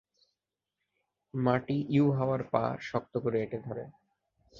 মাটি 1.33 1.77
ইউহাওয়ার 1.89 2.41
পা 2.51 2.63
শক্ত 2.81 3.13
করে 3.17 3.37
এটে 3.43 3.57
ধরে। 3.59 3.83